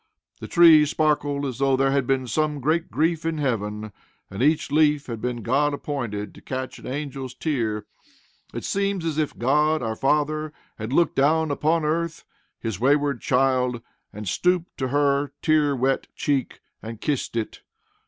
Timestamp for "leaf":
4.71-5.05